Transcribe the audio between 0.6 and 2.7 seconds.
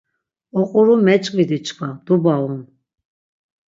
Oquru meç̆k̆vidi çkva, dubağun!